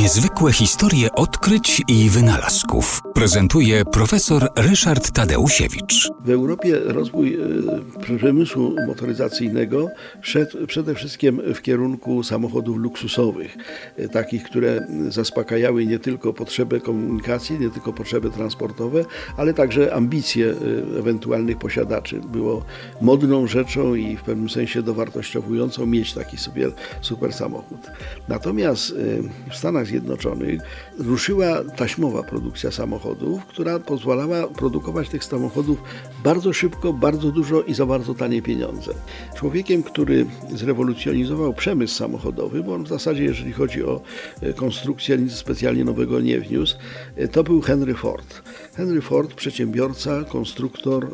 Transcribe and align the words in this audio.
Niezwykłe 0.00 0.52
historie 0.52 1.12
odkryć 1.12 1.82
i 1.88 2.10
wynalazków 2.10 3.00
prezentuje 3.14 3.84
profesor 3.84 4.48
Ryszard 4.56 5.10
Tadeusiewicz. 5.10 6.08
W 6.24 6.30
Europie 6.30 6.80
rozwój 6.84 7.34
e, 7.34 8.18
przemysłu 8.18 8.74
motoryzacyjnego 8.86 9.88
szedł 10.22 10.66
przede 10.66 10.94
wszystkim 10.94 11.40
w 11.54 11.62
kierunku 11.62 12.22
samochodów 12.22 12.76
luksusowych, 12.76 13.56
e, 13.96 14.08
takich, 14.08 14.42
które 14.42 14.86
zaspokajały 15.08 15.86
nie 15.86 15.98
tylko 15.98 16.32
potrzeby 16.32 16.80
komunikacji, 16.80 17.58
nie 17.58 17.70
tylko 17.70 17.92
potrzeby 17.92 18.30
transportowe, 18.30 19.04
ale 19.36 19.54
także 19.54 19.94
ambicje 19.94 20.46
e, 20.46 20.98
ewentualnych 20.98 21.58
posiadaczy. 21.58 22.20
Było 22.32 22.64
modną 23.00 23.46
rzeczą 23.46 23.94
i 23.94 24.16
w 24.16 24.22
pewnym 24.22 24.50
sensie 24.50 24.82
dowartościowującą 24.82 25.86
mieć 25.86 26.12
taki 26.12 26.36
sobie 26.36 26.68
super 27.00 27.32
samochód. 27.32 27.80
Natomiast 28.28 28.94
w 29.50 29.56
Stanach 29.56 29.89
Zjednoczonych 29.90 30.60
ruszyła 30.98 31.64
taśmowa 31.76 32.22
produkcja 32.22 32.70
samochodów, 32.70 33.46
która 33.46 33.78
pozwalała 33.78 34.46
produkować 34.46 35.08
tych 35.08 35.24
samochodów 35.24 35.82
bardzo 36.24 36.52
szybko, 36.52 36.92
bardzo 36.92 37.30
dużo 37.30 37.62
i 37.62 37.74
za 37.74 37.86
bardzo 37.86 38.14
tanie 38.14 38.42
pieniądze. 38.42 38.92
Człowiekiem, 39.36 39.82
który 39.82 40.26
zrewolucjonizował 40.54 41.54
przemysł 41.54 41.94
samochodowy, 41.94 42.62
bo 42.62 42.74
on 42.74 42.84
w 42.84 42.88
zasadzie, 42.88 43.24
jeżeli 43.24 43.52
chodzi 43.52 43.84
o 43.84 44.00
e, 44.40 44.52
konstrukcję, 44.52 45.18
nic 45.18 45.32
specjalnie 45.32 45.84
nowego 45.84 46.20
nie 46.20 46.40
wniósł, 46.40 46.76
e, 47.16 47.28
to 47.28 47.44
był 47.44 47.60
Henry 47.60 47.94
Ford. 47.94 48.42
Henry 48.74 49.00
Ford, 49.00 49.34
przedsiębiorca, 49.34 50.24
konstruktor, 50.24 51.04
e, 51.04 51.08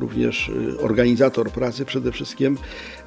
również 0.00 0.50
organizator 0.80 1.50
pracy 1.50 1.84
przede 1.84 2.12
wszystkim, 2.12 2.58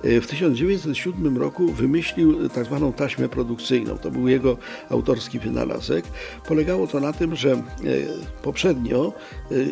w 0.04 0.28
1907 0.28 1.38
roku 1.38 1.68
wymyślił 1.68 2.50
tak 2.50 2.66
zwaną 2.66 2.94
taśmę 2.94 3.30
produkcyjną. 3.30 3.98
To 3.98 4.12
był 4.12 4.28
jego 4.28 4.58
autorski 5.12 5.40
wynalazek. 5.40 6.06
Polegało 6.48 6.88
to 6.88 7.00
na 7.00 7.14
tym, 7.14 7.36
że 7.36 7.64
poprzednio 8.44 9.14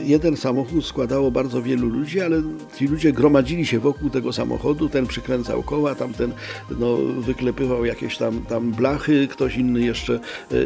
jeden 0.03 0.37
samochód 0.37 0.85
składało 0.85 1.31
bardzo 1.31 1.61
wielu 1.61 1.89
ludzi, 1.89 2.21
ale 2.21 2.41
ci 2.77 2.87
ludzie 2.87 3.13
gromadzili 3.13 3.65
się 3.65 3.79
wokół 3.79 4.09
tego 4.09 4.33
samochodu, 4.33 4.89
ten 4.89 5.07
przykręcał 5.07 5.63
koła, 5.63 5.95
tamten 5.95 6.33
no, 6.79 6.97
wyklepywał 6.97 7.85
jakieś 7.85 8.17
tam, 8.17 8.41
tam 8.45 8.71
blachy, 8.71 9.27
ktoś 9.27 9.57
inny 9.57 9.81
jeszcze 9.81 10.19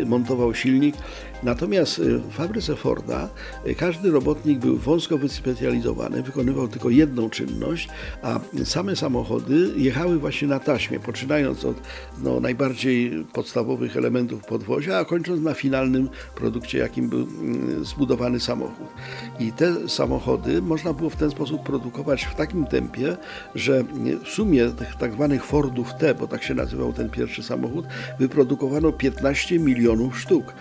montował 0.05 0.53
silnik. 0.53 0.95
Natomiast 1.43 2.01
w 2.01 2.31
fabryce 2.31 2.75
Forda 2.75 3.29
każdy 3.77 4.11
robotnik 4.11 4.59
był 4.59 4.77
wąsko 4.77 5.17
wyspecjalizowany, 5.17 6.23
wykonywał 6.23 6.67
tylko 6.67 6.89
jedną 6.89 7.29
czynność, 7.29 7.89
a 8.21 8.39
same 8.63 8.95
samochody 8.95 9.69
jechały 9.75 10.19
właśnie 10.19 10.47
na 10.47 10.59
taśmie, 10.59 10.99
poczynając 10.99 11.65
od 11.65 11.77
no, 12.23 12.39
najbardziej 12.39 13.25
podstawowych 13.33 13.97
elementów 13.97 14.45
podwozia, 14.63 14.97
a 14.97 15.05
kończąc 15.05 15.41
na 15.41 15.53
finalnym 15.53 16.09
produkcie, 16.35 16.77
jakim 16.77 17.09
był 17.09 17.19
mm, 17.19 17.85
zbudowany 17.85 18.39
samochód. 18.39 18.87
I 19.39 19.51
te 19.51 19.89
samochody 19.89 20.61
można 20.61 20.93
było 20.93 21.09
w 21.09 21.15
ten 21.15 21.31
sposób 21.31 21.63
produkować 21.63 22.23
w 22.23 22.35
takim 22.35 22.65
tempie, 22.65 23.17
że 23.55 23.83
w 24.23 24.29
sumie 24.29 24.69
tych 24.69 24.95
tak 24.95 25.13
zwanych 25.13 25.45
Fordów 25.45 25.93
T, 25.93 26.15
bo 26.15 26.27
tak 26.27 26.43
się 26.43 26.53
nazywał 26.53 26.93
ten 26.93 27.09
pierwszy 27.09 27.43
samochód, 27.43 27.85
wyprodukowano 28.19 28.91
15 28.91 29.59
milionów 29.59 30.19
sztuk. 30.19 30.53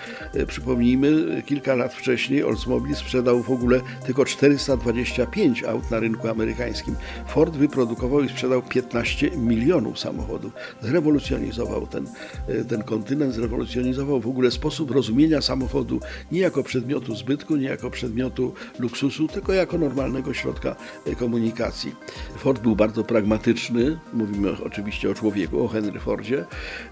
Przypomnijmy 0.46 0.72
Przypomnijmy, 0.72 1.42
kilka 1.42 1.74
lat 1.74 1.94
wcześniej 1.94 2.44
Oldsmobile 2.44 2.96
sprzedał 2.96 3.42
w 3.42 3.50
ogóle 3.50 3.80
tylko 4.06 4.24
425 4.24 5.64
aut 5.64 5.90
na 5.90 6.00
rynku 6.00 6.28
amerykańskim. 6.28 6.94
Ford 7.26 7.56
wyprodukował 7.56 8.22
i 8.22 8.28
sprzedał 8.28 8.62
15 8.62 9.30
milionów 9.30 9.98
samochodów. 9.98 10.52
Zrewolucjonizował 10.82 11.86
ten, 11.86 12.06
e, 12.48 12.64
ten 12.64 12.82
kontynent, 12.82 13.34
zrewolucjonizował 13.34 13.91
w 14.20 14.26
ogóle 14.28 14.50
sposób 14.50 14.90
rozumienia 14.90 15.40
samochodu 15.40 16.00
nie 16.32 16.40
jako 16.40 16.62
przedmiotu 16.62 17.14
zbytku, 17.14 17.56
nie 17.56 17.68
jako 17.68 17.90
przedmiotu 17.90 18.52
luksusu, 18.78 19.28
tylko 19.28 19.52
jako 19.52 19.78
normalnego 19.78 20.34
środka 20.34 20.76
e, 21.06 21.14
komunikacji. 21.14 21.94
Ford 22.36 22.62
był 22.62 22.76
bardzo 22.76 23.04
pragmatyczny, 23.04 23.98
mówimy 24.12 24.56
oczywiście 24.64 25.10
o 25.10 25.14
człowieku, 25.14 25.64
o 25.64 25.68
Henry 25.68 26.00
Fordzie 26.00 26.44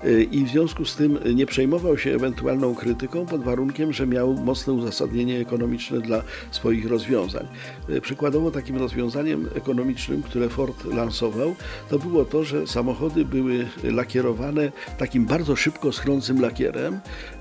e, 0.05 0.22
i 0.22 0.44
w 0.44 0.49
związku 0.49 0.84
z 0.84 0.97
tym 0.97 1.19
nie 1.34 1.47
przejmował 1.47 1.99
się 1.99 2.15
ewentualną 2.15 2.75
krytyką 2.75 3.27
pod 3.27 3.44
warunkiem, 3.44 3.61
warunkiem, 3.61 3.93
że 3.93 4.06
miał 4.06 4.34
mocne 4.34 4.72
uzasadnienie 4.72 5.41
ekonomiczne 5.41 6.00
dla 6.00 6.22
swoich 6.50 6.88
rozwiązań. 6.88 7.47
E, 7.88 8.00
przykładowo 8.00 8.50
takim 8.50 8.77
rozwiązaniem 8.77 9.49
ekonomicznym, 9.55 10.22
które 10.22 10.49
Ford 10.49 10.84
lansował, 10.84 11.55
to 11.91 11.99
było 11.99 12.25
to, 12.25 12.44
że 12.44 12.67
samochody 12.67 13.25
były 13.25 13.67
lakierowane 13.84 14.72
takim 14.99 15.27
bardzo 15.27 15.56
szybko 15.56 15.93
schrącym 15.93 16.41
lakierem, 16.41 16.90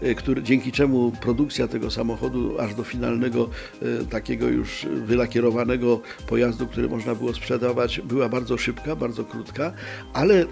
e, 0.01 0.15
który, 0.15 0.43
dzięki 0.43 0.71
czemu 0.71 1.11
produkcja 1.21 1.67
tego 1.67 1.91
samochodu 1.91 2.59
aż 2.59 2.75
do 2.75 2.83
finalnego 2.83 3.49
e, 3.81 4.05
takiego 4.05 4.47
już 4.47 4.85
wylakierowanego 5.05 6.01
pojazdu, 6.27 6.67
który 6.67 6.89
można 6.89 7.15
było 7.15 7.33
sprzedawać, 7.33 8.01
była 8.01 8.29
bardzo 8.29 8.57
szybka, 8.57 8.95
bardzo 8.95 9.25
krótka, 9.25 9.73
ale 10.13 10.45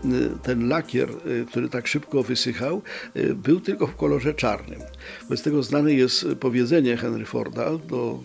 ten 0.43 0.67
lakier, 0.67 1.09
który 1.47 1.69
tak 1.69 1.87
szybko 1.87 2.23
wysychał, 2.23 2.81
był 3.35 3.59
tylko 3.59 3.87
w 3.87 3.95
kolorze 3.95 4.33
czarnym. 4.33 4.79
Bez 5.29 5.41
tego 5.41 5.63
znane 5.63 5.93
jest 5.93 6.25
powiedzenie 6.39 6.97
Henry 6.97 7.25
Forda 7.25 7.77
do 7.77 8.19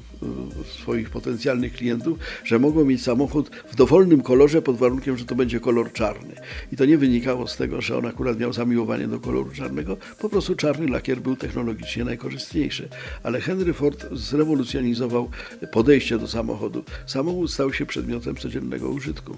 swoich 0.65 1.11
potencjalnych 1.11 1.72
klientów, 1.72 2.19
że 2.44 2.59
mogą 2.59 2.84
mieć 2.84 3.03
samochód 3.03 3.50
w 3.69 3.77
dowolnym 3.77 4.22
kolorze 4.22 4.62
pod 4.62 4.77
warunkiem, 4.77 5.16
że 5.16 5.25
to 5.25 5.34
będzie 5.34 5.61
kolor 5.61 5.93
czarny. 5.93 6.34
I 6.72 6.77
to 6.77 6.84
nie 6.84 6.99
wynikało 6.99 7.47
z 7.47 7.56
tego, 7.56 7.81
że 7.81 7.99
on 7.99 8.06
akurat 8.06 8.38
miał 8.38 8.53
zamiłowanie 8.53 9.09
do 9.09 9.21
koloru 9.21 9.50
czarnego, 9.50 9.97
po 10.19 10.28
prostu 10.28 10.55
czarny 10.62 10.89
lakier 10.89 11.21
był 11.21 11.37
technologicznie 11.37 12.05
najkorzystniejszy. 12.05 12.89
Ale 13.23 13.41
Henry 13.41 13.73
Ford 13.73 14.06
zrewolucjonizował 14.12 15.31
podejście 15.73 16.19
do 16.19 16.28
samochodu. 16.28 16.84
Samochód 17.06 17.50
stał 17.53 17.73
się 17.73 17.87
przedmiotem 17.87 18.37
codziennego 18.37 18.89
użytku. 18.89 19.37